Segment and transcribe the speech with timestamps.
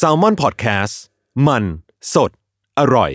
[0.00, 0.94] s a l m o n PODCAST
[1.46, 1.64] มัน
[2.14, 2.30] สด
[2.78, 3.10] อร่อย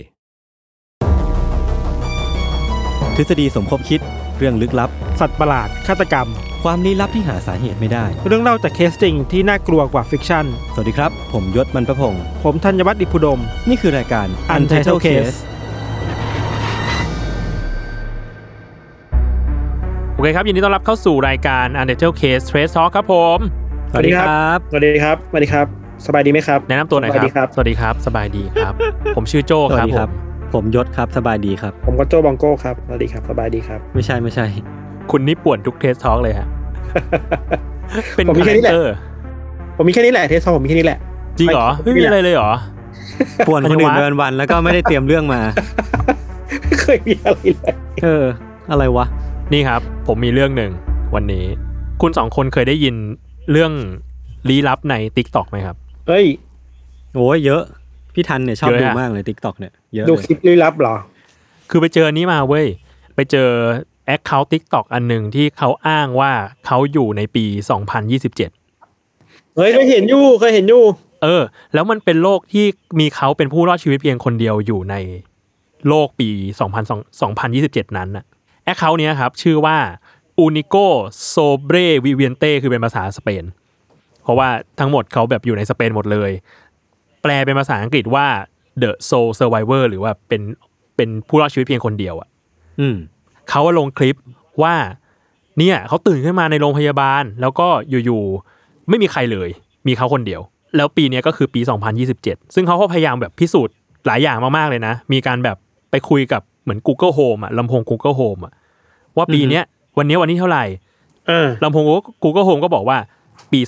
[3.15, 4.01] ทฤษฎีสมคบคิด
[4.37, 6.27] เรื่องลึกลับ สัตว์ประหลาด ฆาตกรรม
[6.63, 15.37] ความลี้ลับที่หาสาเหตุไม่ได้ เรื่องเล่าจากเคสจริงที่น่ากลัวกว่า fiction สวัสดีครับ ผมยศมันประพงศ์ผมธัญวัฒน์อิพุดม นี่คือรายการ Untitled Case
[20.13, 23.66] โอเคครับยินดีต้อนรับเข้าสู่รายการ Untitled Case Trace Talk ครับผมส
[23.97, 25.65] วัสดีครับ สวัสดีครับ สวัสดีครับ
[26.05, 28.73] สบายดีไหมครับ แนะนำตัวหน่อยครับสวัสดีครับ สวัสดีครับ สบายดีครับ
[29.15, 34.45] ผมชื่อโจสวัคสรับดีผครับมผมยศครับ สบายดีครับ ผมก็โจบองโก้ครับ สวัสดีครับ สบายดีครับ ไม่ใช่ไม่ใช่
[35.11, 36.47] คุณนี่ป่วนทุกเทสทอ l k เลยฮะ
[38.15, 38.93] เป็นผมมีคาแค่แรนี้คแหละเตอร์
[39.77, 40.99] ผมมีแค่นี้แหละเทสซองผมมีแค่นี้แหละ
[41.39, 42.51] จริงเหรอ ไม่มีอะไรเลยเหรอ
[43.47, 45.41] ป่วนคนอื่นอะไรวะเดินวันแล้วก็ไม่ได้เตรียมเรื่องมา
[46.63, 48.25] ไม่เคยมีอะไรเลยเออ
[48.71, 49.05] อะไรวะ
[49.53, 50.71] นี่ครับ ผมมีเรื่องหนึ่ง
[51.15, 51.45] วันนี้
[52.01, 52.95] คุณสองคนเคยได้ยิน
[53.51, 53.71] เรื่อง
[54.49, 55.75] ลี้ลับใน TikTok ไหมครับ
[56.07, 56.25] เฮ้ย
[57.15, 57.63] โอ้ยเยอะ
[58.13, 60.95] พี่ทันเนี่ยชอบเยอะดูอะ มากเลยทิกตอกเนี่ยเยอะดูเลยคลิปลี้ลับเหรอ
[61.69, 62.65] คือไปเจออันนี้มาเว้ย
[63.15, 63.49] ไปเจอ
[64.05, 66.31] account TikTok อันหนึ่งที่เขาอ้างว่า
[66.65, 68.35] เขาอยู่ในปี 2027
[69.55, 70.83] เฮ้ยเคยเห็นอยู่เคยเห็นอยู่
[71.23, 72.65] เออ แล้วมันเป็นโลกที่
[72.99, 74.95] มีเขาเป็นผู้รอดชีวิตเพียงคนเดียวอยู่ใน
[75.87, 76.29] โลกปี
[76.93, 78.25] 2027 นั้นน่ะ
[78.63, 79.77] แอคเคาท์เนี้ยครับ ชื่อว่า
[80.45, 80.87] Unico
[81.33, 83.43] Sobre Viviente คือเป็นภาษาสเปน
[84.23, 86.31] เพราะว่าทั้งหมดเขาแบบอยู่ในสเปนหมดเลย
[87.21, 88.27] แปลเป็นภาษาอังกฤษว่า
[88.81, 90.41] The Soul Survivor หรือว่าเป็น
[90.95, 92.29] เป็นผู้รอดชีวิตเพียงคนเดียวอะ
[92.79, 92.97] อืม
[93.49, 94.15] เขาลงคลิป
[94.63, 94.75] ว่า
[95.57, 97.67] เนี่ยเขาตื่นขึ้นมาในโรงพยาบาล แล้วก็
[98.05, 99.49] อยู่ๆไม่มีใครเลย
[99.87, 100.41] มีเขาคนเดียว
[100.75, 101.61] แล้วปีเนี้ยก็คือปี
[102.07, 103.75] 2027 ซึ่งเขาก็พยายามแบบพิสูจน์
[104.07, 105.57] หลายอย่างมากๆเลยนะ มีการแบบ
[105.91, 108.53] ไปคุยกับเหมือน Google Home อะลำโพง Google Home อะ
[109.17, 109.63] ว่าปีเนี้ย
[109.97, 110.63] วันเนี้ยวันนี้เท่าไหร่
[111.29, 111.83] อ่าลำโพง
[112.23, 112.97] Google Home ก็บอกว่า
[113.51, 113.59] ปี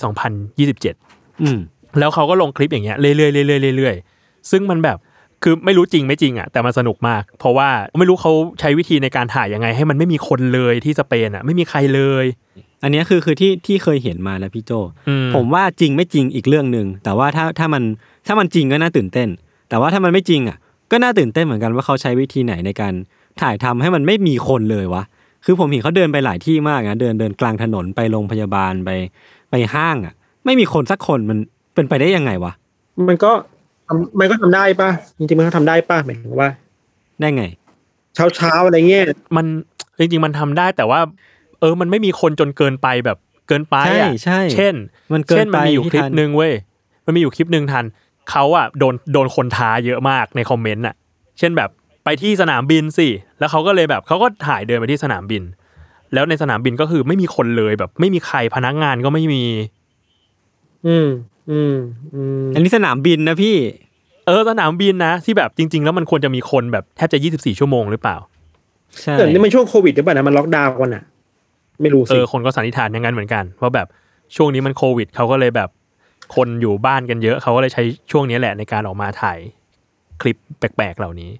[0.68, 1.58] 2027อืม
[1.98, 4.98] แล้วเขาก็ลงคลิปอย่างเงี้ยเรื่อยๆเรื่อยๆเรื่อยๆซึ่งมันแบบ
[5.42, 7.68] คือไม่รู้จริงไม่จริงอะแต่มันสนุกมาก เพราะว่า
[7.98, 12.24] ไม่รู้เขาใช้วิธีในการถ่ายยังไง ให้มันไม่มีคนเลยที่สเปนอะ ไม่มีใครเลย
[12.82, 14.72] อันเนี้ยคือคือที่ที่เคยเห็นมาแล้วพี่โจ
[15.08, 17.82] อืมผมว่าจริงไม่จริงอีกเรื่องหนึ่งแต่ว่าถ้าถ้ามัน
[18.26, 19.28] ถ้ามันจริงก็น่าตื่นเต้น
[19.68, 20.56] แต่ว่าถ้ามันไม่จริงอะ
[20.90, 22.94] ก็น่าตื่นเต้นเหมือนกันว่าเขาใช้วิธีไหนในการ
[23.40, 25.02] ถ่ายทำให้มันไม่มีคนเลยวะ
[25.44, 28.90] คือผมเห็นเขาเดินไปหลายที่มากนะเดินเดินกลางถนนไปโรงพยาบาลไป
[29.50, 30.14] ไปห้างอะ
[30.44, 31.38] ไม่มีคนสักคนมัน
[31.74, 32.52] เป็นไปได้ยังไงวะ
[33.08, 33.32] มันก็
[33.86, 36.48] ทำมันก็ทำได้ป่ะจริงๆมันก็ทำได้ป่ะหมายถึงว่า
[37.20, 37.44] ได้ไง
[38.14, 39.04] เช้าเช้าๆอะไรเงี้ย
[39.36, 39.46] มัน
[39.98, 41.00] จริงๆมันทำได้แต่ว่า
[41.60, 43.18] เออมันไม่มีคนจนเกินไปแบบ
[43.48, 44.74] เกินไปอะใช่ใช่เช่น
[45.12, 46.52] มันเกินเช่นมันมีอยู่ไปพี่คลิปทันหนึ่งเว้ย
[47.06, 47.84] มันมีอยู่คลิปหนึ่งทัน
[48.30, 50.94] เขาอะโดนโดนคนท้าเยอะมากในคอมเมนต์อะ
[51.38, 51.70] เช่นแบบ
[52.04, 55.42] ไปที่สนามบินสิ แล้วเขาก็เลยแบบเขาก็ถ่ายเดินไปที่สนามบิน
[56.14, 59.44] แล้วในสนามบินก็คือไม่มีคนเลยแบบ ไม่มีใครพนักงานก็ไม่มี
[60.86, 61.08] อืม
[61.50, 61.76] อืม
[62.14, 63.56] อืม อันนี้สนามบินนะพี่
[64.26, 68.16] เออสนามบินนะที่แบบจริง ๆ แล้วมันควรจะมีคนแบบแทบจะ 24 ชั่วโมงหรือเปล่า
[69.00, 71.04] ใช่แต่นี่มันช่วงโควิดหรือเปล่านะมันล็อกดาวน์กันอะ
[71.80, 73.86] ไม่รู้เอสิอคนก็สันนิษฐานอย่างนั้นเหมือนกันว่าแบบ
[74.36, 75.70] ช่วงนี้มันโควิดเขาก็เลยแบบ
[76.36, 79.38] คนอยู่บ้านกันเยอะเขาก็เลยใช้ช่วงนี้แหละในการออกมาถ่าย
[80.20, 81.30] คลิปแปลกๆเหล่านี้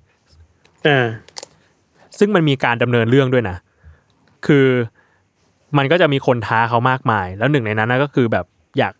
[0.88, 1.06] อ่า
[2.18, 3.56] ซึ่งมันมีการดำเนินเรื่องด้วยนะ
[4.46, 4.66] คือ
[5.78, 8.44] มันก็จะมีคนท้าเขามากมาย แล้วหนึ่งในนั้นนะก็คือแบบ
[8.78, 8.94] อยาก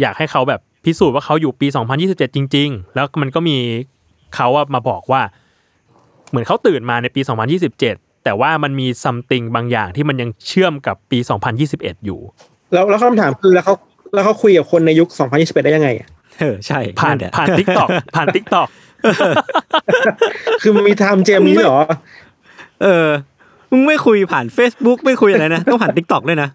[0.00, 1.66] อยากให้เขาแบบพิสูจน์ว่าเขาอยู่ปี
[2.02, 3.56] 2027 จริง ๆ แล้วมันก็มี
[4.34, 5.22] เขาอะมาบอกว่า
[6.30, 7.20] เหมือนเขาตื่นมาในปี
[7.72, 11.18] 2027 แต่ว่ามันมี something บางอย่างที่มันยังเชื่อมกับปี
[11.62, 12.20] 2021 อยู่
[12.72, 13.74] แล้วแล้วคำถามคือแล้วเขา
[14.14, 16.08] แล้วเขาคุยกับคนในยุค 2021 ได้ยังไงอะ
[16.40, 18.68] เออใช่ผ่านแหละผ่าน TikTok ผ่าน TikTok
[20.62, 21.80] คือมันมี time machine เหรอ
[22.82, 23.08] เออ
[23.70, 26.48] มึงไม่คุยผ่าน Facebook ไม่คุยอะไรนะ ต้องผ่าน Tik t o อกด้วยนะ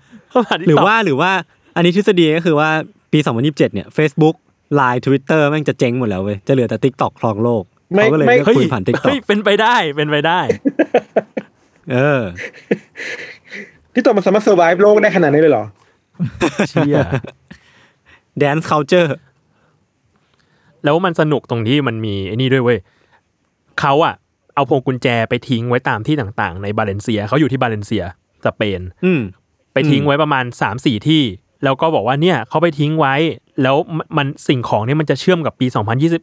[0.47, 1.31] ผ่านหรือ TikTok ว่าหรือว่า
[1.75, 2.69] อันนี้ทฤษฎีก็คือว่า
[3.13, 4.35] ปี 2027 เนี่ย Facebook
[4.79, 7.63] Line Twitter แม่งจะเจ๊งหมดแล้วเว้ย จะเหลือแต่ Tik t o อกครองโลก
[7.93, 10.39] ไม่เขาก็เลยไม่เลือกเฮ้ยคุยผ่าน Tik t o เฮ้อกยเป็นไปได้เป็นไปได้
[11.91, 12.21] เออ
[13.93, 15.63] ที่ตัวมันสามารถเซอร์ไ e โลกได้ขนาดนี้เลยเหรอ
[16.69, 16.97] เชี่ย
[18.41, 19.09] Dance Culture
[20.87, 22.79] แล้วมันสนุกตรงที่มันมีไอ้นี่ด้วยเว้ย
[23.79, 24.15] เขาอะ
[24.55, 28.03] เอาพวงกุญแจไปทิ้งไว้ตามที่ต่างๆ ในบาเลนเซียเขาอยู่ที่บาเลนเซีย
[28.45, 29.21] สเปนอืม
[29.73, 31.23] ไปทิ้งไว้ประมาณสามสี่ที่
[31.63, 33.15] แล้วก็บอกว่าเนี่ยเขาไปทิ้งไว้
[33.63, 35.65] แล้วมันมันสิ่งของเนี่ยมันจะเชื่อมกับปี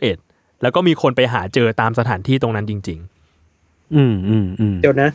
[0.03, 2.99] 2021 แล้วก็มีคนไปหาเจอตามสถานที่ตรงนั้นจริง
[3.95, 5.11] อืมอืมอืมเดี๋ยวนะ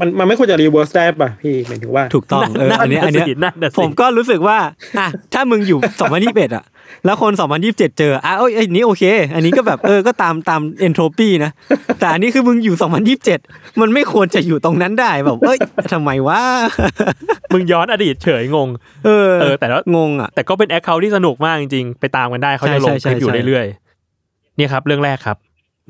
[0.00, 4.58] มันมันไม่ควรจะ reverse ได้ป่ะพี่หมายถึงว่าถูกต้องเออนั่นอันเนี้ยน่ะอันเนี้ยสินั่นน่ะสิผมก็รู้สึกว่า
[4.98, 5.78] อะถ้ามึงอยู่
[6.16, 6.64] 2021อะ
[7.04, 7.32] แล้วคน
[7.64, 9.02] 2027 เจออะเอ้ยอันนี้โอเค
[9.34, 11.50] อันนี้ก็แบบเออก็ตามตาม entropy นะ
[12.00, 15.58] แต่อันนี้คือมึงอยู่ 2027 มันไม่ควรจะอยู่ตรงนั้นได้แบบเอ้ย
[15.92, 18.68] ทำไมวะๆมึงย้อนอดีตเฉยงง
[19.04, 25.36] เออเออ แต่แล้วงงอะแต่ก็เป็นแอคเคาท์ที่สนุกมากจริงๆ ไปตามกันได้เขาจะลงใช่คลิปอยู่ใช่ใช่เรื่อยๆเนี่ยครับ เรื่องแรกครับ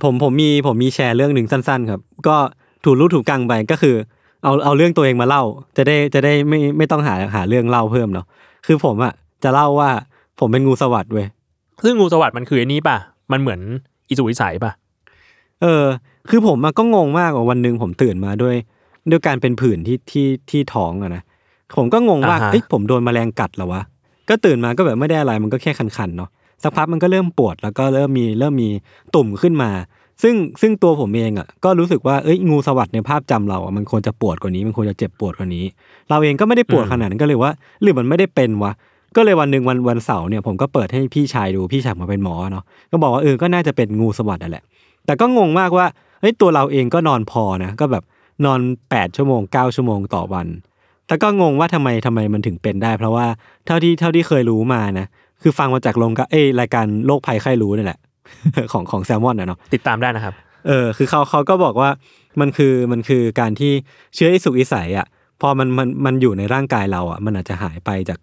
[0.02, 2.36] ผมผมมีผมมีแชร์เรื่องหนึ่งสั้น ๆ ครับ ก็
[2.84, 3.96] ถูกรู้ถูกกังไปก็คือ
[4.44, 5.42] เอาเอาเรื่องตัวเองมาเล่า
[5.76, 8.26] จะได้จะได้ไม่ไม่ต้องหาหาเรื่องเล่าเพิ่มเนาะ
[8.66, 9.12] คือผมอะ
[9.44, 9.90] จะเล่าว่า
[10.40, 11.26] ผมเป็นงูสวัสด์เว้ย
[11.84, 12.96] ซึ่งงูสวัสด์มันคือไอ้นี้ป่ะ
[13.32, 13.60] มันเหมือน
[14.08, 14.72] อิสุวิสัยป่ะ
[15.62, 15.84] เออ
[16.30, 18.56] คือผมอะก็งงมากว่าวันหนึ่งผมตื่นมาด้วย
[19.10, 21.22] ด้วยการเป็นผื่นที่ที่ที่ท้องอะนะ
[21.76, 23.82] ผมก็งงว่าอ่าฮะเอ้ยผมโดนแมลงกัดเหรอวะ
[24.28, 26.30] ก็ตื่นมาก็แบบไม่ได้อะไรมันก็แค่คันๆเนาะ
[26.62, 28.68] สักพักมันก็เริ่มปวดแล้วก็เริ่มมีเริ่มมี
[29.14, 29.70] ตุ่มขึ้นมา
[30.22, 35.64] ซึ่งซึ่งตัวผมเองอะก็รู้สึกว่าเอ้ยงูสวัสด์ในภาพจำเราอะมันควรจะปวดกว่านี้ มันควรจะเจ็บปวดกว่านี้
[36.10, 38.72] เราเองก็ไม่ได้ปวดขนาดนั้นก็เลยว่า หรือมันไม่ได้เป็นวะ
[39.16, 44.64] ก็เลยวันหนึ่งวันวันเสาร์เนี่ยผมก็เปิดให้พี่ชายดูพี่ชายผมเป็นหมอเนาะก็บอกว่าเออก็น่าจะเป็นงูสวัสด์นั่นแหละ
[45.06, 45.86] แต่ก็งงมากว่า
[46.20, 48.04] เฮ้ยตัวเราเองก็นอนพอนะก็แบบ
[48.44, 48.60] นอน
[48.90, 50.46] แปดชั่วโมงเก้าชั่วโมงต่อวัน
[51.06, 53.26] แต่ก็งงว่าทำไมทำไมมันถึงเป็นได้ เพราะว่า
[53.66, 55.06] เท่าที่เท่าที่เคยรู้มานะ
[55.42, 57.98] คือฟังมาจากลงกะเอ้ยรายการโรคภัยไข้รู้นี่แหละ
[58.72, 60.34] ของของแซลมอนนะเนาะติดตามได้นะครับ
[60.66, 61.90] เออ คือเขาเขาก็บอกว่า
[62.40, 63.72] มันคือมันคือการที่
[64.14, 65.06] เชื้ออีสุกอีใสอะ
[65.40, 68.18] พอมันมันมันอยู่ในร่างกายเราอะ มันอาจจะหายไปจาก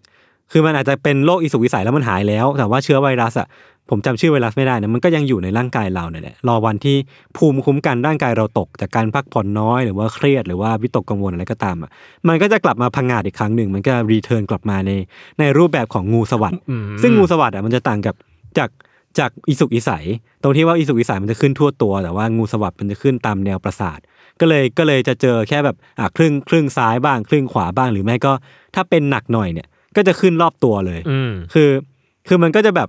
[0.52, 3.48] คือมันอาจจะเป็นโรคอีสุกอีใสแล้วมันหายแล้ว แต่ว่าเชื้อไวรัสอะ
[3.90, 6.96] ผมจำชื่อไวรัสไม่ได้นะมันก็ยังอยู่ในร่างกายเราเนี่ยแหละรอวันที่
[7.36, 11.90] ภูมิคุ้มกันร่างกายเราตก จากการพักผ่อนน้อยหรือว่าเครียดหรือว่าวิตกกังวลอะไรก็ตามอะ
[12.28, 14.92] มันก็จะกลับมาพังงาดอีกครั้งหนึ่งมันก็ return กลับมาใน
[15.40, 18.14] ในรูปแบบของงูสวัสด์อืมซึ่งงูสวัสด์อะมันจะต่างกับ
[18.58, 18.70] จาก
[19.18, 20.04] จากอีสุกอีใส
[20.42, 23.98] ตรงที่ว่าอีสุกอีใสมันจะขึ้นทั่วตัว แต่ว่างูสวัสด์มันจะขึ้นตามแนวประสาท
[24.40, 28.32] ก็เลยก็เลยจะเจอแค่แบบอะครึ่งครึ่งซ้ายบ้าง ครึ่งขวาบ้างหรือไม่ก็
[28.74, 31.70] ถ้าเป็นหนักหน่อยเนี่ย ก็จะขึ้นรอบตัวเลย อืม คือ
[32.28, 32.88] คือมันก็จะแบบ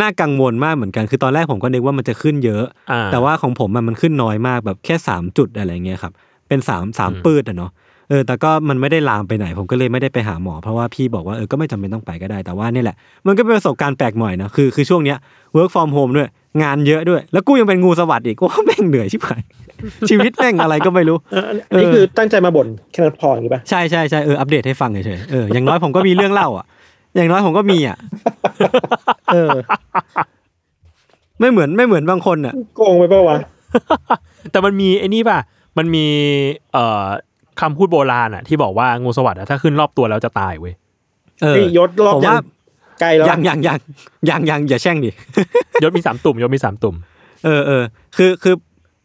[0.00, 6.12] น่ากังวลมากเหมือนกัน คือตอนแรกผมก็นึกว่ามันจะขึ้นเยอะ อ่า แต่ว่าของผมอะมันขึ้นน้อยมากแบบแค่สามจุดอะไรเงี้ยครับ
[6.48, 7.70] เป็นสามสามอืมปืดอะเนาะ
[8.08, 12.96] เออ แต่ก็มันไม่ได้ลามไปไหน ผมก็เลยไม่ได้ไปหาหมอ เพราะว่าพี่บอกว่าเออ ก็ไม่จำเป็นต้องไปก็ได้ แต่ว่านี่แหละ
[13.26, 15.18] มันก็เป็นประสบการณ์แปลกใหม่นะ คือ คือช่วงเนี้ย
[15.56, 16.28] work from home ด้วย
[16.62, 19.42] งานเยอะด้วย แล้วกูยังเป็นงูสวัสด์อีกว่าแม่งเหนื่อยชิบหาย
[20.10, 26.66] ชีวิตแม่งอะไรก็ไม่รู้เอออันนี้คือตั้งใจมาบ่นแค่นั้นพออย่างนี้ป่ะใช่ใช่ใช่เอออัปเดตให้ฟังเฉยๆเอออย่างน้อยผมก็มีเรื่องเล่าอะ
[27.16, 27.96] อย่างน้อยผมก็มีอะ
[29.34, 29.50] เออ
[31.40, 33.38] ไม่เหมือนไม่เหมือนบางคนอะโกงไปเปล่าวะ
[34.50, 35.38] แต่มันมีไอ้นี่ป่ะ
[35.78, 36.06] มันมี
[36.72, 37.04] เอ่อ
[37.60, 40.74] คำพูดโบราณอะ ที่บอกว่างูสวัสด์อะถ้าขึ้นรอบตัวแล้วจะตายเว้ย
[41.42, 42.42] เออนี่ยศรอบผมยัว่าง
[43.00, 43.78] ไกลแล้วยังยังยัง
[44.28, 45.10] ยังยังอย่าแช่งดิ
[45.82, 46.96] ยศมีสามตุ่มยศมีสามตุ่ม
[47.44, 47.82] เออเออ
[48.16, 48.54] คือคือ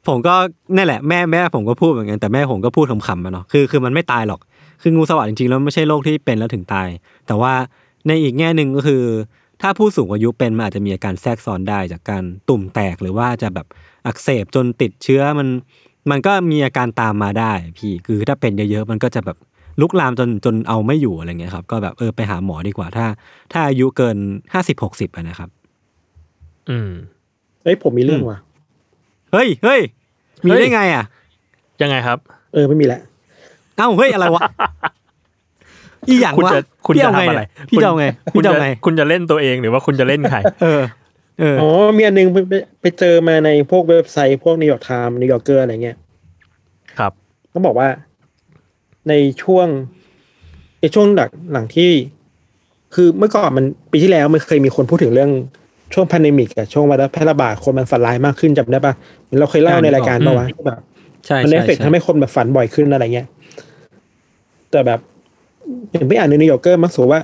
[0.07, 0.35] ผมก็
[0.75, 4.39] นั่นแหละแม่แม่ผมก็พูดเหมือนกันแต่แม่ผมก็พูดขำๆมาเนาะคือคือมันไม่ตายหรอก
[4.81, 6.89] คืองูสวัสด์จริงๆแล้วไม่ใช่โรคที่เป็นแล้วถึงตาย
[7.27, 7.53] แต่ว่า
[8.07, 9.03] ในอีกแง่หนึ่งก็คือ
[9.61, 13.67] ถ้าผู้สูงอายุเป็นมันอาจจะมีอาการแทรกซ้อนได้จากการตุ่มแตกหรือว่าจะแบบ
[14.07, 15.47] อักเสบจนติดเชื้อมัน
[16.09, 19.37] มันก็มีอาการตามมาได้ พี่คือถ้าเป็นเยอะๆมันก็จะแบบ
[19.81, 23.05] ลุกลามจนจนเอาไม่อยู่อะไรเงี้ยครับ ก็แบบเออไปหาหมอดีกว่าถ้า
[23.51, 24.17] ถ้าอายุเกิน
[24.53, 25.49] ห้าสิบหกสิบนะครับ
[26.69, 26.91] อืม
[27.63, 28.39] เฮ้ยผมมีเรื่องว่ะ
[29.33, 29.81] เฮ้ยเฮ้ย
[30.45, 31.03] มีเฮ้ยได้ไงอะ
[31.81, 32.17] ยังไงครับ
[32.53, 33.01] เออไม่มีแหละ
[33.77, 34.41] เอ้าเฮ้ยอะไรวะ
[36.07, 40.81] อีหยังคุณวะจะคุณพี่จะเอาไงทำอะไรเนี่ยพี่จะเอาไงคุณพี่จะจะเอาไง คุณจะเล่นตัวเองหรือว่าคุณจะเล่นใครเออ
[41.39, 45.97] เอออ๋อมีอันนึงไปไปไปเจอมาในพวกเว็บไซต์พวก New York Times New Yorker อะไรเงี้ย
[46.99, 47.11] ครับ
[47.53, 47.89] ต้องบอกว่า
[49.09, 49.67] ในช่วง
[50.81, 51.91] ในช่วงหลังหลังที่
[52.93, 55.31] คือเมื่อก่อนมันปีที่แล้วมันเคยมีคนพูดถึงเรื่อง
[55.93, 60.79] ช่วง pandemic อะช่วงไวรัสแพร่ระบาดคนมันฝันร้ายมากขึ้นจำได้ปะเหมือนเราเคยเล่าในรายการปะวะที่แบบ
[61.25, 63.27] ใช่มันใช่เอฟเฟกต์ใช่ทำให้คนแบบฝันบ่อยขึ้นอะไรเงี้ย
[64.71, 64.99] แต่แบบ
[65.91, 67.21] เห็นไปอ่านใน New Yorker มักสูว่า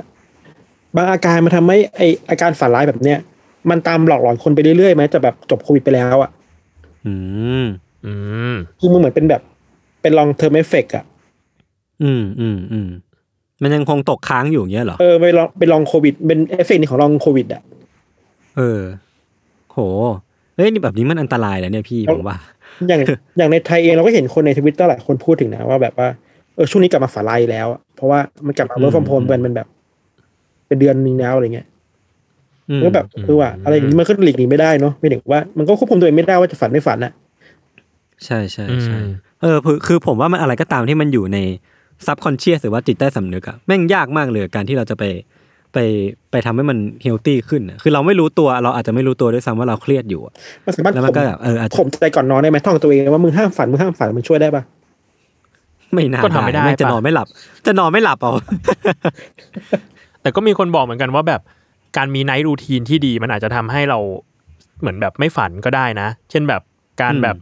[0.95, 3.19] บางอาการมันทำให้ไออาการฝันร้ายแบบเนี้ย
[3.69, 6.31] มันตามหลอกหลอนคนไปเรื่อยๆไหมจะแบบจบโควิดไปแล้วอะ
[7.05, 7.13] อื
[7.63, 7.65] ม
[8.05, 8.13] อื
[8.53, 9.41] มคือมันเหมือนเป็นแบบ
[10.01, 11.03] เป็น long-term effect อะ
[12.03, 12.89] อืมอืมอืม
[13.61, 17.61] มันยังคงตกค้างอยู่อย่างเงี้ยเหรอ เออไป long ไป long โควิด เป็นเอฟเฟกต์ของ long โควิดอะ
[18.57, 18.81] เออ
[19.71, 19.79] โห
[20.55, 22.37] เฮ้ยนี่แบบนี้มันอันตรายแล้วเนี่ยพี่ผมว่า
[22.87, 23.01] อย่าง
[23.37, 26.07] อย่างในไทยเองเราก็เห็นคนในทวิตเตอร์หลายคนพูดถึงนะว่าแบบว่า
[26.55, 29.67] เออช่วงนี้กลับมาฝันร้ายแล้วอะเพราะว่ามันกลับมา work from home กันเป็นแบบ
[30.67, 31.67] เป็นเดือนนึงแล้วอะไรเงี้ย
[32.69, 37.11] อืมก็แบบคือว่า อะไรอย่างนี้มันก็หลีกหนีไม่ได้เนาะไม่ถึงว่ามันก็ควบคุมตัวเองไม่ได้ว่าจะฝันไม่ฝันอะ
[38.25, 39.07] ใช่ใช่อืใช่ม
[39.41, 41.37] เออคือคือผมว่ามันอะไรก็ตามที่มันอยู่ใน
[42.05, 45.03] subconscious หรือว่าจิตใต้สำนึกอะแม่งยากมากเลยการที่เราจะไป
[45.73, 45.77] ไป
[46.31, 50.33] ไปทำให้มัน healthy ขึ้นอะคือเราไม่รู้ตัวเราอาจจะไม่รู้ตัวด้วยซ้ำว่าเราเครียดอยู่อะ
[50.65, 54.63] มันสามารถแล้วมันก็แบบเอออาจจะข่มใจก่อนนอนได้ไหมท่องตัวเองว่ามึงห้ามฝันมึงห้ามฝันมันช่วยได้ปะ
[55.93, 57.27] ไม่น่าก็ทำไม่ได้แงจะปะนอนไม่หลับ
[57.65, 58.33] จะนอนไม่หลับเอา
[60.21, 61.41] แต่ก็มีคนบอกเหมือนกันว่าแบบ
[61.97, 63.99] การมีไนท์รูทีนที่ดีมันอาจจะทำให้เรา
[64.79, 66.61] เหมือนแบบไม่ฝันก็ได้นะ เช่นแบบ
[67.01, 67.35] การอืมแบบ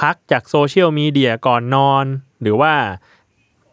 [0.00, 2.04] พักจากโซเชียลมีเดียก่อนนอน
[2.42, 2.72] หรือว่า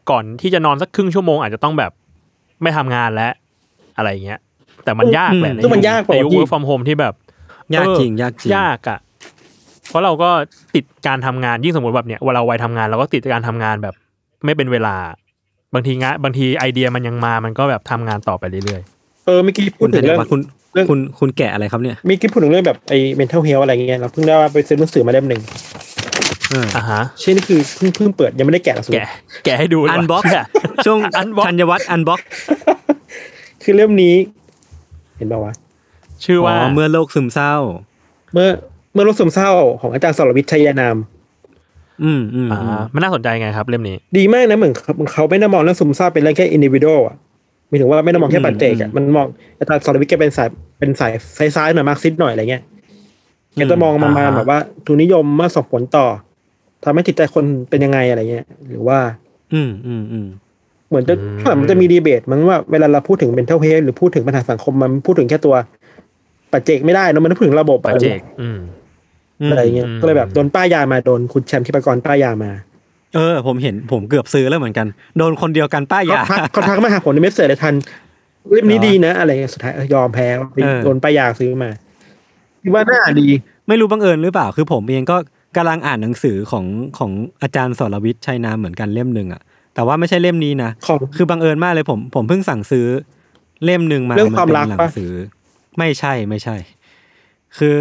[0.10, 1.92] ก่อนที่จะนอนสักครึ่งชั่วโมงอาจจะต้องแบบ
[2.62, 3.34] ไม่ทำงานแล้ว
[3.98, 4.40] อะไรเงี้ย
[4.84, 7.14] แต่มันยากแหละในซึ่งมันยากในยุคกว่าที่ work from home ที่แบบ
[7.76, 9.00] ยากเออจริงยากจริงยากอะ
[9.90, 10.30] เพราะเราก็
[10.76, 13.96] ติดการทำงานยิ่งสมมติแบบเนี้ยเวลาเราวัยทำงานเราก็ติดการทำงานแบบ
[14.46, 14.96] ไม่เป็นเวลา
[15.74, 18.82] บางทีงานบางทีไอเดียมันยังมามันก็แบบทำงานต่อไปเรื่อย
[19.26, 20.42] เออเมื่อกี้พูคุดณถึธังญเรื่องวัฒน์คุณ
[20.74, 25.42] เรื่องคุณคุณแกะอะไรครับเนี่ยเมื่อกี้พูดถึงเรื่องแบบไอ้ mental health อะไรเงี้ยเราเพิ่งได้ว่าไปซื้อหนังสือมาเล่มหนึ่ง
[26.52, 29.08] เออๆอะฮะเช่นนี่คือเพิ่งเพิ่งเปิดยังไม่ได้แกะหนังสือแกะ
[29.46, 30.46] แกะให้ดูอันบ็อกเชี่ย
[30.86, 32.20] ช่วง Unbox ธัญวัฒน์อันบ็อก
[33.64, 34.16] คือเล่มนี้
[35.18, 35.54] เห็นป่าวะ
[36.24, 37.54] ชื่ออ๋ว่าอเมื่อโลกซึมเศร้า
[38.34, 38.48] เมื่อ
[38.94, 39.50] เมื่อโรคซึมเศร้า
[39.82, 40.98] ของอาจารย์สรวิทย์ชัยนาม
[42.04, 47.16] อืมอืมอ่าอืมมันน่าสนใจไงครับ เล่มนี้ ดีมากนะเหมือนเขาเขาไม่ได้มองเรื่องซึมเศร้าเป็นเรื่องแค่ individual อะ
[47.68, 49.26] หมายถึงว่าไม่ได้มองแค่ปัจเจกอะมันมอง
[49.60, 50.48] อาจารย์สรวิทย์แกเป็นสาย
[50.80, 51.12] เป็นสาย
[51.56, 52.64] ซ้ายๆหน่อยมาร์กซิสหน่อยอะไรเงี้ย
[53.56, 56.06] แกจะมองมันมาอ่าฮะแบบว่าทุนนิยมมาส่งผลต่อ
[56.84, 59.00] ทำให้จิตใจคนเป็นยังไงอะไรเงี้ย หรือว่า
[59.54, 60.28] อืมอืมอืม
[60.92, 65.56] เหมือนจะอืมถ้ามันจะมีดีเบตมั้งว่าเวลาเราพูดถึง mental health หรือพูดถึงปัญหาสังคมมันพูดถึงแค่ตัว
[66.52, 68.60] ปัจเจกไม่ได้เนอะมันต้องพูดถึงระบบปัจเจกอืม
[69.52, 72.52] อะไรเงี้ยอืมก็เลยแบบโดนป้ายยามาโดนคุณแชมป์ทิปกรป้ายยามา
[73.16, 77.74] เออ ผมเห็นผมเกือบซื้อแล้วเหมือนกัน โดนคนเดียวกันป้ายเขายาทักเขาทักมาหาผมในเมสเซจเลยทัน
[78.52, 80.28] เล่มนี้เหรอดีนะ อะไรเงี้ยสุดท้ายเออยอมแพ้
[80.64, 81.70] เออโดนป้ายยาซื้อมา
[82.64, 83.28] คิดว่าน่าดี
[83.68, 85.18] ไม่รู้บังเอิญหรือเปล่าคือผมเองก็
[85.58, 86.66] กำลังอ่านหนังสือของ
[86.98, 89.42] ของอาจารย์สรวิทย์ชัยนามเหมือนกันเล่มหนึ่งอะ
[89.76, 92.88] แต่ว่าไม่ใช่เล่มนี้นะของคือบังเอิญมากเลยผม ผมเพิ่งสั่งซื้อ
[93.66, 95.14] เล่มหนึ่งมาเรื่องความนป็นรักหนัปะสือ
[95.78, 96.56] ไม่ใช่ไม่ใช่
[97.58, 97.76] คือ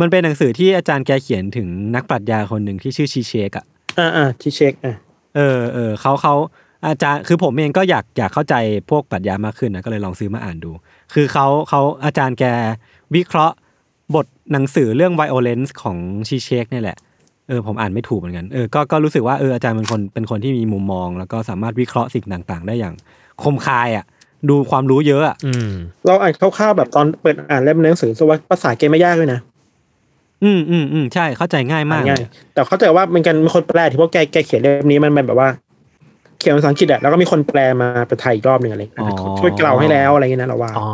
[0.00, 3.64] มันเป็นหนังสือที่อาจารย์แกเขียนถึงนักปรัชญาคนหนึ่งที่ชื่อชีเชกอะ
[3.98, 4.96] อ่าอ่าที่เช็คอะ
[5.36, 6.34] เออเออเขาเขา
[6.86, 8.54] อาจารย์คือผมเองก็อยากอยากเข้าใจ
[8.90, 10.70] พวกปรัชญามากขึ้นนะก็เลยลองซื้อมาอ่านดู
[11.14, 12.44] คือเขาเขาอาจารย์แก
[13.14, 13.56] วิเคราะห์
[14.14, 15.96] บทหนังสือเรื่อง violence ของ
[16.28, 22.94] ชีเชกเนี่ยแหละเออผมอ่านไม่ถูกเหมือนกันเออก็ก็รู้สึกว่าเอออาจารย์เป็นคนเป็นคนที่มีมุมมอง แล้วก็สามารถวิเคราะห์สิ่งต่าง ๆ ได้อย่าง
[23.42, 24.04] คมคายอะ
[24.50, 25.70] ดูความรู้เยอะอะอืม
[26.06, 29.40] เราอ่านคร่าวๆแบบตอนเปิดอ่านเล่มหนังสือสว่าภาษาเกมไม่ยากด้วยนะ
[30.44, 35.48] อืมอืมอืมใช่เข้าใจง่ายมากง่ายเลยแต่เข้าใจว่ามันกันมีคนแปลที่พวกแกแกเขียนเล่มนี้มันเป็นแบบว่า
[36.42, 40.88] เขียนภาษาอังกฤษอะแล้วก็มีคนแปลมาเป็นไทยอีกรอบหนึ่งอะไรเงี้ยช่วยเกลาให้แล้วอะไรเงี้ยนะเราว่าอ๋อ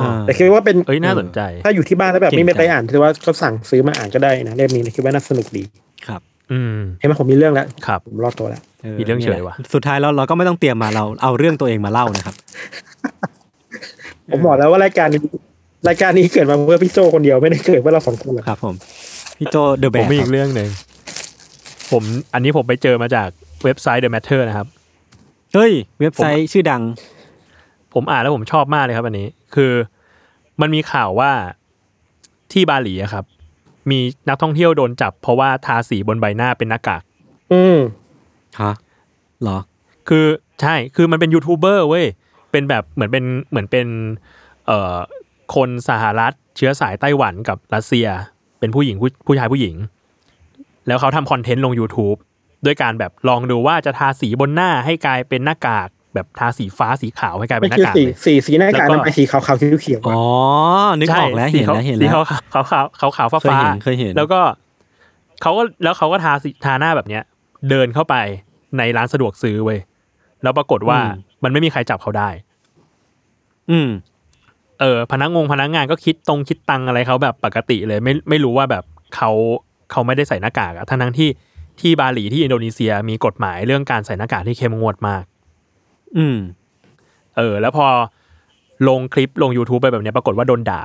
[0.00, 5.62] อ่าแต่คิดว่าเป็นเอ้ยน่าสนใจ ถ้าอยู่ที่บ้านแล้วแบบเก่งไม่จังไปอ่านถือว่าก็สั่งซื้อมาอ่านก็ได้นะเล่มนี้นะคิดว่าน่าสนุกดี
[6.06, 6.20] ครับ
[6.52, 8.62] อืมเห็นไหมผมมีเรื่องแล้วครับผมรอดตัวแล้ว
[8.98, 12.34] มีเรื่องเฉยว่ะสุดท้ายแล้วเราก็ไม่ต้องเตรียมมาเราเอาเรื่องตัวเองมาเล่านะครับ
[14.30, 15.20] ผมบอกแล้วว่ารายการนี้
[15.88, 18.74] รายการนี้เกิดมาเพื่อพี่โจคนเดียวไม่ได้เกิดเพื่อเราสองคนหรอกครับ ผม
[19.38, 20.68] พี่โจเดอะแบผมกมีอีกเรื่องหนึ่ง
[21.92, 22.02] ผม
[22.34, 23.28] อันนี้ผมไปเจอมาจาก
[23.64, 24.68] เว็บไซต์ The Matter นะครับ
[25.54, 26.82] เฮ้ย เว็บไซต์ชื่อดัง
[27.94, 29.72] ผมอ่านแล้วผมชอบมากเลยครับอันนี้ คือ
[30.60, 31.30] มันมีข่าวว่า
[32.52, 33.24] ที่บาหลีอะครับ
[33.90, 33.98] มี
[34.28, 37.02] นักท่องเที่ยวโดนจับ เพราะว่าทาสีบนใบหน้าเป็นหน้ากาก
[37.52, 37.78] อืม
[38.62, 38.74] ฮะ
[39.42, 39.58] เหรอ
[40.08, 40.26] คือ
[40.60, 42.06] ใช่ คือมันเป็นยูทูบเบอร์เว้ย
[42.50, 43.86] เป็นแบบเหมือนเป็นเหมือนเป็น
[44.66, 44.96] เอ่อ
[45.54, 48.06] คนสหรัฐเชื้อสายไต้หวันกับรัสเซีย
[48.58, 49.74] เป็นผู้หญิงผู้ผู้ชายผู้หญิง
[50.86, 52.18] แล้วเขาทำคอนเทนต์ลง YouTube
[52.66, 62.20] ด้วยการแบบลองดูว่าจะทาสีบนหน้าให้กลายเป็นหน้ากากแบบทาสีฟ้าสีขาวให้กลายเป็ไม่นหน้าคือกากสีเลยสีสีหน้ากากแล้วก็มันเป็นสีขาวๆเขียวๆอ๋อะอนึกออกแล้วใช่เห็นแล้วสีเห็นสีแล้ว
[62.52, 64.40] ขาวขาวขาวขาวขาวฟ้าเคยฟ้าเห็นเคยเห็นแล้วก็
[65.42, 67.22] เขาก็แล้วเขาก็ทาสีทาหน้าแบบเนี้ย
[67.70, 68.14] เดินเข้าไป
[68.78, 69.78] ในร้านสะดวกซื้อเว้ย
[70.42, 70.98] แล้วปรากฏว่า
[71.44, 72.28] มันไม่มีใครจับเขาได้
[73.70, 73.88] อืม
[74.80, 78.84] เออ พนักงงพนักงานก็คิดตรงคิดตังอะไรเขาแบบปกติเลย ไม่ไม่รู้ว่าแบบ
[79.16, 79.30] เขา
[79.90, 81.28] เขาไม่ได้ใส่หน้ากากอะทั้งทั้งที่
[81.80, 85.24] ที่บาหลีที่อินโดนีเซียมีกฎหมายเรื่องการใส่หน้ากากที่เข้มงวดมาก
[86.16, 86.38] อืม
[87.36, 87.86] เออ แล้วพอ
[88.88, 90.80] ลงคลิปลง YouTube ไปแบบเนี้ยปรากฏว่าโดนด่า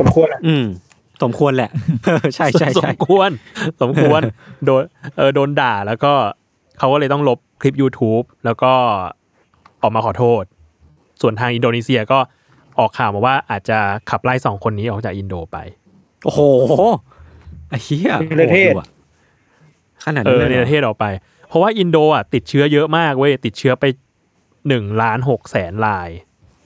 [0.00, 0.64] สมควรอะอืม
[1.22, 1.70] สมควรแหละ
[2.34, 3.30] ใช่ใช่สใช่มควร
[3.82, 4.20] สมควร
[4.64, 4.82] โดน
[5.16, 6.12] เออ โดนด่าแล้วก็
[6.78, 8.72] เขาก็เลยต้องลบคลิป YouTube แล้วก็
[9.82, 10.42] ออกมาขอโทษ
[11.20, 12.18] ส่วนทางอินโดนีเซียก็
[12.78, 13.78] ออกข่าวมาว่าอาจจะ
[14.10, 15.56] ขับไล่สองคนนี้ออกจากอินโดไป
[16.24, 16.40] โอ้โห
[17.68, 18.88] ไอ้เหี้ยในประเทศโหดว่ะ
[20.04, 21.04] ขนาดเอนั้นอเลยในเหรประเทศออกไป
[21.48, 23.84] เพราะว่าอินโดอะติดเชื้อเยอะมากเว้ยติดเชื้อไป
[24.68, 26.10] หนึ่งล้านหกแสนราย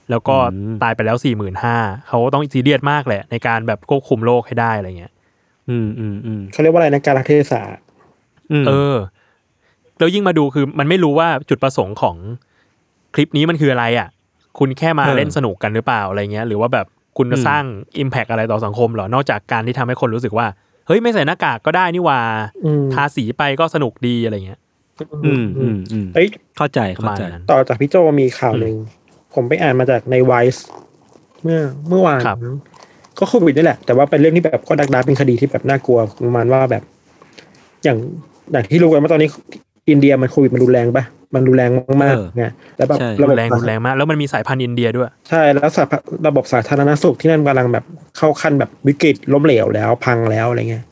[0.09, 0.35] แล้วก็
[0.83, 1.77] ตายไปแล้วสี่หมื่นห้า
[2.07, 5.13] เขาต้องซีเรียสมากแหละ ในการแบบควบคุมโรคให้ได้อะไรเงี้ย
[5.69, 7.61] อืมอืมอืมเขาเรียกว่าอะไรนะการรักเทศะ
[8.51, 8.95] อืมเออ
[9.99, 12.15] แล้วยิ่งมาดูคือมันไม่รู้ว่าจุดประสงค์ของ
[13.13, 14.09] คลิปนี้มันคืออะไรอะ
[14.59, 17.63] คุณแค่มาเออเล่นสนุกกันหรือเปล่าอะไรเงี้ย หรือว่าแบบคุณจะอืมสร้าง
[18.03, 20.47] Impact อะไรต่อสังคมเหรอนอกจากการที่ทำให้คนรู้สึกว่า
[20.89, 22.19] เฮ้ยไม่ใส่หน้ากากก็ได้นี่หว่า
[22.65, 24.59] อืมทาสีไปก็สนุกดีอะไรเงี้ย
[25.25, 26.27] อืมอืมอืมเอ้ย
[26.57, 28.75] เข้าใจประเข้ามาณใจนั้นต่อจากพี่โจมีข่าวหนึ่ง
[29.33, 30.65] ผมไปอ่านมาจากในไวส์
[31.43, 32.37] เมื่อเมื่อวานครับ
[33.19, 36.83] ก็โควิดนี่แหละ แต่ว่าเป็นเรื่องที่แบบก็ดักดาเป็นคดีที่แบบน่ากลัวประมาณว่าแบบ
[37.83, 37.97] อย่าง
[38.51, 39.29] อย่างที่รู้กันว่าตอนนี้
[39.91, 41.05] อินเดียมันโควิดมันรุนแรงปะ
[41.35, 41.71] มันรุนแรง
[42.03, 42.45] มากเออๆไง
[42.77, 45.83] แล้วแบบใช่ระรุบบนแรงรุนแรงมาก แล้วมันมีสายพันธุ์อินเดียด้วย ใช่ แล้วสา
[46.27, 47.85] ระบบสาธารณสุขที่นั่นกำลังแบบ
[48.17, 50.85] เข้าขั้นแบบวิกฤตล้มเหลวแล้วพังแล้วอะไรเงี้ย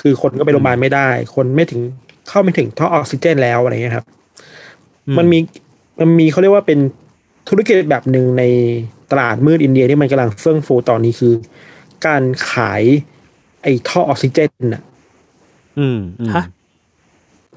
[0.00, 1.80] คือคนก็ไปโรงพยาบาลไม่ได้ คนไม่ถึง
[2.28, 4.06] เข้าไม่ถึงท่อออกซิเจนแล้วอะไรเงี้ยครับ
[5.08, 5.38] อืมันมี
[6.00, 6.78] มันมีเขาเรียกว่าเป็น
[7.48, 8.42] ธุรกิจแบบหนึ่งใน
[9.10, 11.34] ตลาดมืดอินเดียที่มันกำลังเฟื่องฟูตอนนี้คือ
[12.06, 12.82] การขาย
[13.62, 14.82] ไอ้ท่อออกซิเจนน่ะ
[15.78, 16.44] อืมอืมฮะ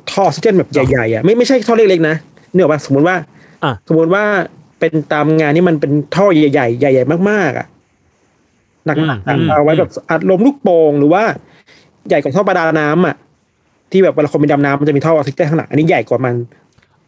[0.09, 2.15] ท่อออกซิเจนแบบใหญ่ๆอะไม่ไม่ใช่ท่อเล็กๆนะ
[2.53, 3.15] เนื่ออกป่ะสมมติว่า
[3.63, 4.23] อะสมมติว่า
[4.79, 7.67] เป็นตามงานที่มันเป็นท่อใหญ่ๆใหญ่ ๆ มากๆอะ
[8.85, 11.23] หนักอืมๆอะอืมเอาไว้แบบอัดลมลูกโป่งหรือว่า
[12.07, 13.15] ใหญ่กว่าท่อประดาน้ำอะ
[13.91, 16.35] ที่แบบเวลาคนไปดำน้ำมันจะมีท่อออกซิเจนข้างหลังอันนี้ใหญ่กว่ามัน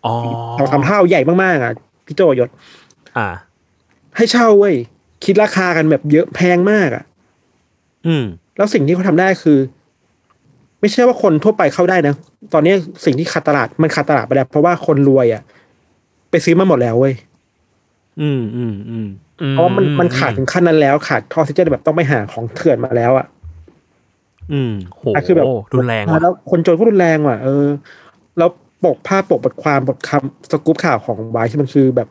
[0.06, 0.14] อ๋อ
[0.58, 1.74] เราทำเท่าใหญ่มากๆอะ
[2.06, 2.50] พี่โจยศ
[3.18, 3.28] อ่า
[4.18, 4.76] ให้เช่าเว้ย
[5.26, 7.04] คิดราคากันแบบเยอะแพงมากอะ
[8.08, 8.24] อืม
[8.58, 9.58] แล้วสิ่งที่เขาทำได้คือ
[10.84, 12.13] ไม่ใช่ว่าคนทั่วไปเข้าได้นะ
[12.54, 12.74] ตอนนี้
[13.06, 15.42] สิ่งที่ขาดตลาดมันขาดตลาดไปแล้วเพราะว่าคนรวยอะ
[16.32, 17.13] ไปซื้อมาหมดแล้วเว้ย
[18.22, 19.08] อืมอืมอืม
[19.50, 23.25] เพราะว่ามันมันขาดถึงขั้นนั้นแล้ว ขาดท่อออกซิเจนแบบต้องไปหาของเถื่อนมาแล้วอะ
[24.54, 27.66] อืมโหอะคือแบบรุนแรงว่ะแล้ว คนจนก็รุนแรงว่ะเออ
[28.38, 28.50] แล้ว
[28.84, 32.08] ปกภาพปกบทความบทคำสกู๊ปข่าวของวายที่มันคือแบบ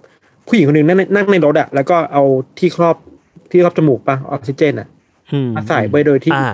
[0.47, 2.23] ผู้หญิงคนหนึ่งนั่งในนั่งในรถอะแล้วก็เอา
[2.59, 2.97] ที่ครอบ
[3.51, 4.89] ที่ครอบจมูกปะออกซิเจนอะ
[5.33, 6.49] อืมมาใส่ไปโดยที่อ่า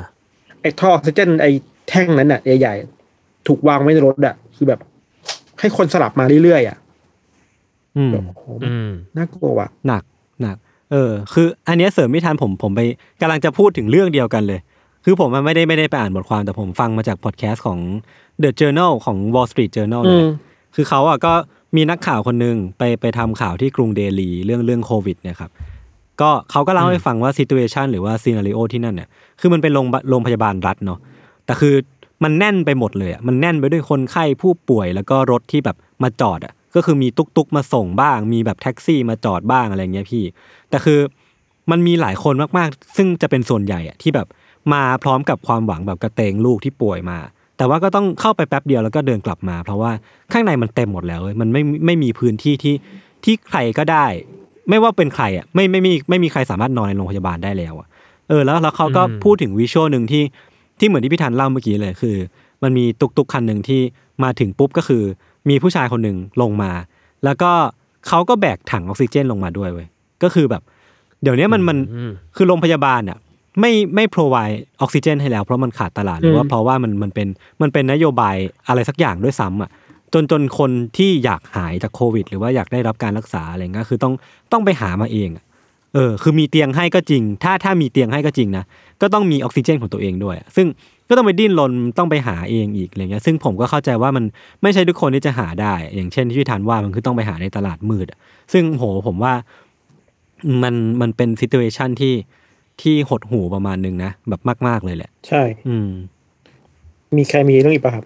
[0.63, 1.51] ไอ้ท่อออกซิเจนไอ้
[1.89, 4.81] แท่งนั้นน่ะใหญ่ๆถูกวางไว้ในรถอะคือแบบ
[5.61, 6.77] ให้คนสลับมาเรื่อยๆอะ
[7.97, 10.03] อืมแบบโอ้โหอืมน่ากลัวว่ะหนัก
[10.43, 10.57] หนัก
[10.93, 12.81] เออ คือ อันเนี้ยเสริมไม่ทันผมผมไป
[13.21, 14.61] กำลังจะพูดถึงเรื่องเดียวกันเลย
[15.05, 17.79] คือผมมันไม่ได้ไม่ได้ไปอ่านบทความแต่ผมฟังมาจากพอดแคสต์ของ
[18.43, 20.31] The Journal ของ Wall Street Journal อืเลยม
[20.75, 21.33] คือเขาอะก็
[21.77, 25.51] มีนักข่าวคนหนึ่งไปไปทำข่าวที่กรุงเดลีเรื่องเรื่องโควิดเนี่ยครับ
[26.21, 29.09] ก็เขาก็เล่าให้ฟังว่า situation หรือว่า scenario ที่นั่นเนี่ย
[29.41, 30.99] คือมันเป็นโรงโรงพยาบาลรัฐเนาะ
[31.49, 31.75] แต่คือ
[32.25, 40.25] มันแน่นไปหมดเลยอะมันแน่นไปด้วยคนไข้ผู้ป่วยแล้วก็รถที่แบบมาจอดอะก็คือมีตุ๊กตุ๊กมาส่งบ้าง มีแบบแท็กซี่มาจอดบ้างอะไรเงี้ยพี่
[40.71, 41.01] แต่คือ
[41.71, 44.27] มันมีหลายคนมากๆ ซึ่งจะเป็นส่วนใหญ่อะที่แบบ
[44.73, 47.19] มาพร้อมกับความหวังแบบกระเตงลูกที่ป่วยมา
[47.57, 49.91] แต่ว่าก็ต้องเข้าไปแป๊บเดียวแล้วก็เดินกลับมา เพราะว่า
[50.33, 52.75] ข้างในมันเต็มหมดแล้วเว้ยมันไม่ไม่มีพื้นที่ที่
[53.25, 54.07] ที่ใครก็ได้
[54.69, 57.89] ไม่ว่าเป็นใครอะไม่ไม่มีไม่มีใครสามารถนอนในโรงพยาบาลได้แล้วอะ
[58.29, 60.23] เออแล้วแล้วเขาก็อืมพูดถึงวิชวลหนึ่งที่
[60.79, 62.17] ที่เหมือนที่พี่ธันเล่าเมื่อกี้เลยคือ
[62.63, 63.81] มันมีตุกตุกคันหนึ่งที่
[64.23, 65.03] มาถึงปุ๊บก็คือ
[65.49, 66.73] มีผู้ชายคนหนึ่งลงมา
[67.25, 67.51] แล้วก็
[68.09, 69.89] เขาก็แบกถังออกซิเจนลงมาด้วยเว้ย
[70.23, 70.63] ก็คือแบบ
[71.23, 73.19] เดี๋ยวนี้มันมันอืมคือโรงพยาบาลอะ
[73.61, 77.29] ไม่ไม่ provide ออกซิเจน ให้แล้ว เพราะมันขาดตลาดหรือว่าอืมเพราะว่ามันมันเป็น
[77.63, 78.37] มันเป็นนโยบาย
[78.69, 79.71] อะไรสักอย่างด้วยซ้ำอะ
[80.15, 84.15] จนจนคนที่อยากหายจากโควิด หรือว่าอยากได้รับการรักษาอะไรเงี้ยคือต้อง
[84.53, 85.45] ต้องไปหามาเองอะ
[85.95, 88.65] เออคือมีเตียงให้ก็จริง ถ้าถ้ามีเตียงให้ก็จริงนะ
[89.01, 90.67] ก็ต้องมีออกซิเจนของตัวเองด้วย ซึ่ง
[91.09, 94.25] ก็ต้องไปดิ้นรนต้องไปหาเองอีกอะไรเงี้ยซึ่งผมก็เข้าใจว่ามัน
[94.63, 98.19] ไม่ใช่ทุกคนที่จะหาได้ อย่างเช่นที่พี่ธันว่ามันคือต้องไปหาในตลาดมืดอะ
[98.53, 99.33] ซึ่งโหผมว่า
[100.63, 102.15] มันมันเป็นซิ t u เ t ชันที่
[102.83, 105.89] ที่หดหูประมาณหนึ่งนะแบบมาก ๆเลยแหละ ใช่ อืม
[107.17, 108.05] มีใครมีเรื่องอีกป่ะครับ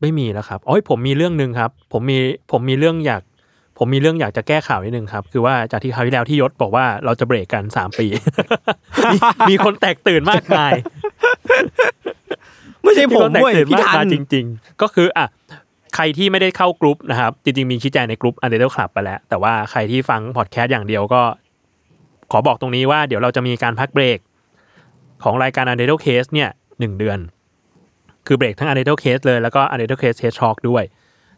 [0.00, 2.18] ไม่มีแล้วครับโอ้ยผมมีเรื่องหนึ่งครับ ผมมี
[2.50, 3.22] ผมมีเรื่องอยาก
[3.78, 8.06] ผมมีเรื่องอยากจะแก้ข่าวนิดนึงครับ คือว่าจากที่คราวที่แล้วที่ยศบอกว่าเราจะเบรกกันสามปี
[9.12, 9.18] มี
[9.50, 10.72] มีคนแตกตื่นมากมาย
[12.82, 15.26] ไม่ใช่ผมคนแตกเว้ยตื่นพี่มากทัมายนจริง ๆ ก็คืออะ
[15.94, 21.22] ใครที่ไม่ได้เข้ากรุ๊ปนะครับ จริง ๆ มีชี้แจงในกรุ๊ปอันเดอร์คลับไปแล้ว แต่ว่าใครที่ฟังพอดแคสต์อย่างเดียวก็
[22.32, 24.18] ขอบอกตรงนี้ว่าเดี๋ยวเราจะมีการพักเบรก
[25.22, 27.18] ของรายการ u n d e r t a l Case เนี่ยหนึ่งเดือน
[28.26, 29.86] คือเบรกทั้ง u n d e r t a l Case เลยแล้วก็ u n d e
[29.86, 30.84] r t a l Case Test Talk ด้วย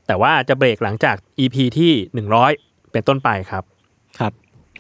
[0.07, 2.53] แต่ว่าจะเบรกหลังจาก EP ที่หนึ่งร้อย
[2.93, 3.65] เป็นต้นไปครับ
[4.19, 4.33] ครับ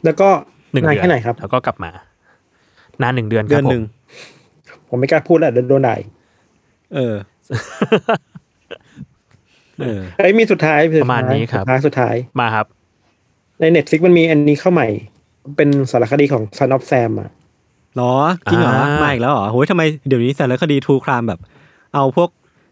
[0.04, 0.28] แล้วก็
[0.72, 1.90] หนึ่งนานเดือนแค่ไหนครับ แล้วก็กลับมา
[3.02, 3.82] นานหนึ่งเดือนคเดืรัอบนผหนึ่มง
[4.88, 6.08] ผมไม่กล้าพูดแล้วเดี๋ยวโดนด่าอีก
[6.94, 7.14] เออ
[9.80, 12.66] เออเอ้ยมีสุดท้ายสุดท้ยประมาณนี้ครับสุดท้ายสุดท้ายมาครับ
[13.60, 14.88] ใน Netflix มันมีอันนี้เข้าใหม่
[15.56, 17.30] เป็นสารคดีของ Son of Sam อะ
[17.96, 18.14] หรอ
[18.50, 21.40] จริงเหรออ่ามมาอีกแล้วเหรอโหยทำไมเดี๋ยวนี้สารคดี true crime แบบ
[21.94, 22.28] เอาพวก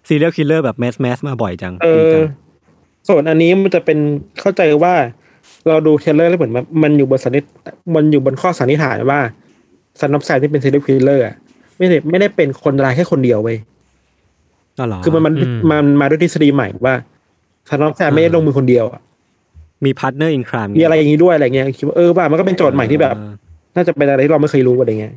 [0.08, 2.22] serial killer แบบ mass mass มาบ่อยจังเอดีอจัง
[3.08, 3.98] ส่วนอันนี้มันจะเป็น
[4.40, 4.94] เข้าใจว่า
[5.68, 7.44] เราดู trailer แล้วเหมือนมันมันอยู่บนสันนิษ
[7.94, 9.20] มันอยู่บนข้อสันนิษฐานว่า
[10.00, 11.34] Son of Sam ที่เป็น serial killer อะ
[11.78, 13.58] ไม่ได้ไม่ได้เป็นคนร้ายแค่คนเดียวเว้ย
[14.78, 16.94] อ๋อเหรอคือมันมันอืมมันมาด้วยทฤษฎีใหม่ว่า
[17.68, 19.00] Son of Sam ไม่ได้ลงมือคนเดียวอะ
[19.84, 23.16] มี partner in crime มีอะไรอย่างนี้ด้วยอะไรเงี้ยคิดว่าเออว่ามันก็เป็นโจทย์ใหม่ที่แบบ
[23.76, 25.14] น่าจะเป็นอะไรที่เราไม่เคยรู้อะไรเงี้ย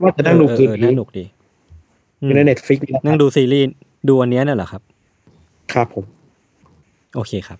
[0.00, 1.24] ว่าจะนั่งดูคืนนี้น่าสนุกดี
[2.20, 3.66] อยู่ใน Netflix นั่งดูซีรีส์
[4.08, 4.82] ดูอันเนี้ยน่ะเหรอครับ
[5.72, 6.04] ครับผม
[7.16, 7.58] โอเคครับ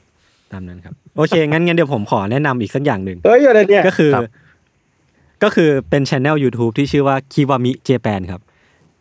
[0.53, 4.25] ตามนั้นครับ โอเค งั้นงั้นเดี๋ยวผมขอแนะนำอีกสักอย่างหนึ่ง เอ้ยอะไรเนี่ย ก็คือ ครับ
[5.43, 8.41] ก็คือเป็นช anel YouTube ที่ชื่อว่า Kiwami Japan ครับ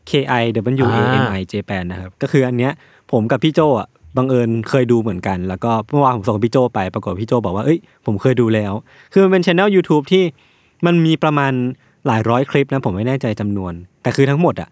[0.10, 0.12] K
[0.42, 0.44] I
[0.84, 2.72] W A M I Japan นะครับ ก็คืออันเนี้ย
[3.12, 3.88] ผมกับพี่โจอะ
[4.18, 8.74] บังเอิญเคยดูเหมือนกัน แล้วก็เมื่อวานผมส่งพี่โจไป ปรากฏพี่โจบอกว่า เอ้ย ผมเคยดูแล้ว
[9.14, 10.24] คือมันเป็นช anel YouTube ที่
[10.86, 11.54] มันมีประมาณ
[12.08, 14.70] หลายร้อยคลิปนะ ผมไม่แน่ใจจำนวน แต่คือทั้งหมดอะ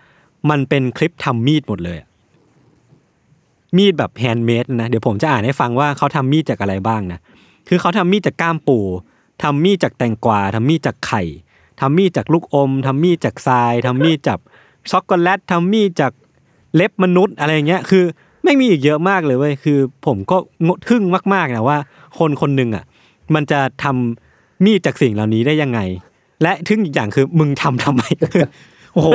[0.49, 2.07] มันเป็นคลิปทำมีดหมดเลยอะ
[3.77, 7.19] มีดแบบ handmade นะเดี๋ยวผมจะอ่านให้ฟังว่าเขาทำมีดจากอะไรบ้างนะ
[7.67, 8.79] คือเขาทำมีดจากก้ามปู
[9.43, 11.23] ทำมีดจากแตงกวาทำมีดจากไข่
[11.79, 14.39] ทำมีดจากลูกอมทำมีดจากทรายทำมีดจาก
[14.91, 16.11] ช็อกโกแลตทำมีดจาก
[16.75, 18.03] เล็บมนุษย์อะไรเงี้ยคือ
[18.43, 21.03] ไม่มีอีกเยอะมากเลยเว้ยคือ ผมก็งดทึ่ง
[21.33, 21.77] มากๆนะว่า
[22.19, 22.83] คนคนหนึ่งอะ
[23.33, 25.79] มันจะทำมีดจากสิ่งเหล่านี้ได้ยังไง
[26.43, 28.03] และทึ่งอีกอย่างคือมึงทำทำไม
[28.93, 29.09] โอ้โห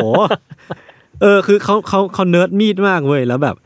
[1.21, 3.57] เออ คือเขาเขาเขาเนิร์ดมีดมากเว้ยแล้วแบบ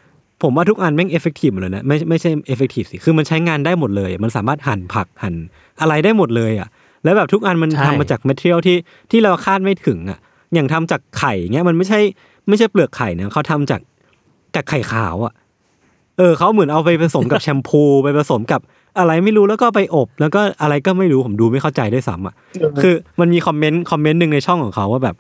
[0.43, 5.35] ผมว่าทุกอันแม่ง effective หมดเลยนะไม่ไม่ใช่ effective สิคือมันใช้งานได้หมดเลย มันสามารถหั่นผักหั่น
[5.81, 6.69] อะไรได้หมดเลยอะ
[7.05, 8.77] แล้วแบบทุกอันมันใช่ทำมาจาก material ที่
[9.11, 10.19] ที่เราคาดไม่ถึงอะ
[10.55, 12.01] อย่างทำจากไข่เงี้ยมันไม่ใช่
[12.49, 13.81] ไม่ใช่เปลือกไข่นะเขาทำจาก
[14.55, 15.33] จากไข่ขาวอะ
[16.19, 18.61] เออเขาเหมือนเอาไปผสมกับแชมพูไปผสมกับ
[18.99, 22.35] อะไรไม่รู้แล้วก็ไปอบ แล้วก็อะไรก็ไม่รู้ผมดูไม่เข้าใจด้วยซ้ำอะ
[22.83, 25.17] คือมันมีคอมเมนต์คอมเมนต์หนึ่งในช่องของเขาว่าแบบ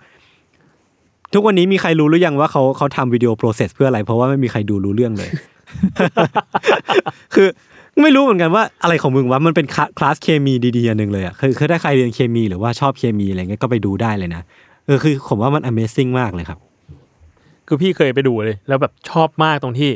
[1.32, 5.30] ทุกวันนี้มีใครรู้หรือยังว่าเขาเขาทำวิดีโอ process เพื่ออะไร เพราะว่าไม่มีใครดูรู้เรื่องเลย
[7.34, 7.48] คือ
[8.02, 14.42] ไม่รู้เหมือนกันว่าอะไรของมึงวะมันเป็นคลาคลาสเคมีดีๆอันหนึ่งเลยอะคือคือถ้าใครเรียนเคมีหรือว่าชอบเคมีอะไรเงี้ยก็ไปดูได้เลยนะ
[14.86, 16.58] เออคือผมว่ามัน Amazing มากเลยครับ
[17.66, 19.90] คือพี่เคยไปดูเลย แล้วแบบชอบมากตรงที่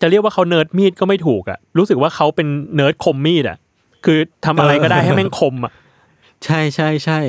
[0.00, 3.58] จะเรียกว่าเขาเนิร์ดมีดก็ไม่ถูกอะรู้สึกว่าเขาเป็นเนิร์ดคมมีดอะ
[4.04, 5.72] คือทำอะไรก็ได้ให้แม่งคมอะ
[6.44, 7.20] ใช่ใช่ใช่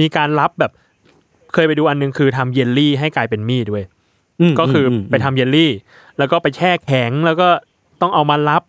[0.00, 0.72] มีการรับแบบ
[1.54, 3.84] เคยไปดูอันหนึ่งคือทำเยลลี่ให้กลายเป็นมีดด้วย
[4.50, 5.72] มก็คืออมไปทำเยลลี่
[6.18, 7.48] แล้วก็ไปแช่แข็งแล้วก็
[8.00, 8.62] ต้องเอามารับ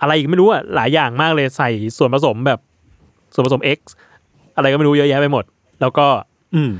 [0.00, 2.58] อะไรอีกไม่รู้อะหลายอย่างมากเลยใส่ส่วนผสมแบบ
[3.34, 3.80] ส่วนผสม X
[4.56, 5.44] อะไรก็ไม่รู้เยอะแยะไปหมด
[5.80, 6.06] แล้วก็
[6.54, 6.72] อืม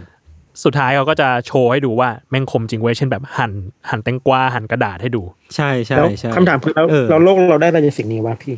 [0.64, 3.52] สุดท้ายเขาก็จะโชว์ให้ดูว่าแม่งคมจริงเว้ยเช่นแบบหั่น
[3.90, 5.22] หั่นแตงกวาหั่นกระดาษให้ดู
[5.54, 8.54] ใช่ใช่แล้วใช่คำถามคือเราเออเราโลกเราได้อะไรในสิ่งนี้วะพี่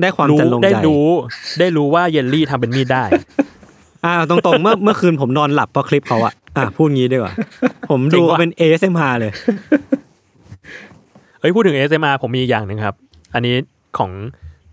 [0.00, 1.08] ได้ความรู้จันลงได้ใจรู้
[1.60, 3.04] ได้รู้ว่าเยลลี่ทำเป็นมีดได้
[4.04, 7.32] อ่าตรงๆเมื่อเมื่อคืนผมนอนหลับเพราะคลิปเขาอะอะพูดงี้ดีกว่า
[7.90, 9.32] ผมจริดูงวะเป็น ASMR เลย
[11.40, 12.96] เฮ้ยพูดถึง ASMR ผมมีอีกอย่างหนึ่งครับ
[13.34, 13.54] อันนี้
[13.98, 14.10] ของ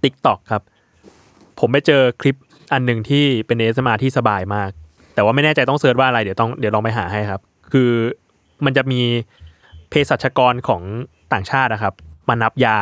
[0.03, 0.61] TikTok ครับ
[1.59, 2.35] ผมไปเจอคลิป
[2.73, 4.69] อันหนึ่งที่เป็น ASMR ที่สบายมาก
[5.13, 7.89] แต่ว่าไม่แน่ใจต้องเซิร์ชว่าอะไรเดี๋ยวต้องเดี๋ยวลองไปหาให้ครับ คือ
[8.65, 9.01] มันจะมี
[9.89, 10.81] เภสัชกรของ
[11.33, 11.93] ต่างชาตินะครับ
[12.29, 12.77] มานับยา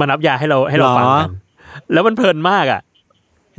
[0.00, 1.30] มานับยาให้เราให้เราฟังกัน
[1.92, 2.80] แล้วมันเพลินมากอะ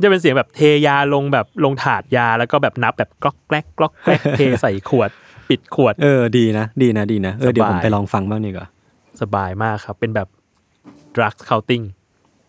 [0.02, 5.10] จะเป็นเสียงแบบเทยาลงแบบลงถาดยาแล้วก็แบบนับแบบกล็อกแกลกกล็อกแกลกเทใส่ขวด
[5.48, 8.66] ปิดขวด เออดีนะ ดีนะดีนะเออเดี๋ยวผมสบายไปลองฟังบ้างดีกว่า
[9.20, 10.28] สบายมากครับ เป็นแบบ
[11.14, 11.84] drug counting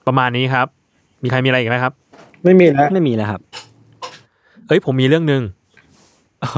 [0.08, 0.68] ประมาณนี้ครับ
[1.24, 1.94] มีใครมีอะไรอีกไหมครับ
[2.44, 3.42] ไม่มีแล้วไม่มีแล้วครับ
[4.68, 5.42] เอ้ยผมมีเรื่องหนึ่ง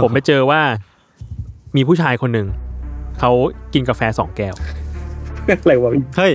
[0.04, 0.62] ผมไปเจอว่า
[1.76, 2.48] มีผู้ชายคนหนึ่ง
[3.20, 3.32] เขา
[3.74, 4.56] กินกาแฟสองแก้ว
[5.62, 6.34] อะไรวะพี่เฮ้ย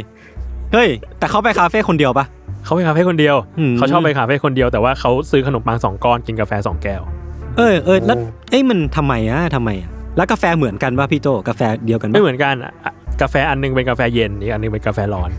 [0.72, 0.88] เฮ้ย
[1.18, 2.26] แต่เขาไปคาเฟ่คนเดียวปะ
[2.64, 7.02] เขาไปคาเฟ่คนเดียวอืมเขาชอบไปคาเฟ่คนเดียวแต่ว่าเขาซื้อขนมปังสองก้อนกินกาแฟสองแก้ว
[7.58, 8.16] เออเออแล้ว
[8.50, 15.30] เอ้ยมันทำไมอะทำไมอะแล้วกาแฟเหมือนกันป่ะพี่โจกาแฟเดียวกันไม่ปะเหมือนกันอะอะกาแฟอันหนึงเป็นกาแฟเย็นอีกอันหนึงเป็นกาแฟร้อน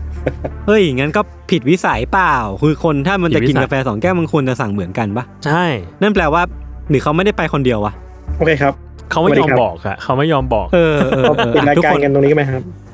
[0.66, 5.64] เฮ้ยงั้นก็ผิดวิสัยเปล่า คือคนถ้ามันจะกินผิดวิสัยกาแฟสองแก้วมันควรจะสั่งเหมือนกันปะใช่
[6.02, 6.42] นั่นแปลว่า
[6.90, 7.92] หรือเขาไม่ได้ไปคนเดียววะ
[8.38, 8.72] โอเคครับ
[9.10, 12.62] เขาไม่สวัสดียอมครับบอกอะเขาไม่ยอมบอก เออเออเราเออปิดรายทุกการคนกันตรงนี้กันไหมครับ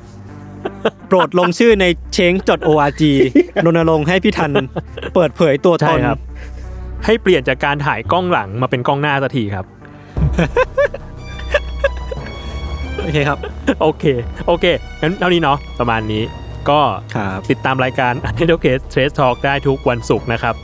[1.11, 2.33] ปรดลงชื่อในเชง
[2.69, 3.03] .org
[3.65, 4.51] รณรงค์ให้พี่ทัน
[5.15, 6.19] เปิดเผยตัวตใช่นครับ
[7.05, 9.65] ให้เปลี่ยนจากการถ่ายกล้องหลังมาเป็นกล้องหน้าสักทีครับ
[13.01, 13.39] โอเคครับ
[13.81, 14.05] โอเค
[14.47, 14.65] โอเค
[15.01, 16.23] งั้นเท่านี้เนาะประมาณนี้
[16.69, 16.79] ก็
[17.15, 20.55] ครับติดตามรายการ u n d e r Case Trace Talk ได้ทุกวันศุกร์นะครับ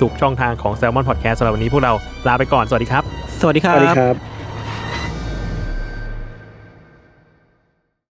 [0.00, 1.92] ทุกช่องทางของ Salmon Podcast สำหรับวันนี้พวกเรา
[2.28, 3.02] ลาไปก่อน สวัสดีครับ
[3.40, 4.29] สวัสดีคสรัวัสดีบครับ